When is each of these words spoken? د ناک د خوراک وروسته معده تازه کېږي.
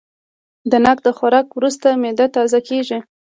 د 0.71 0.73
ناک 0.85 0.97
د 1.03 1.07
خوراک 1.17 1.47
وروسته 1.53 1.87
معده 2.01 2.25
تازه 2.35 2.59
کېږي. 2.69 2.99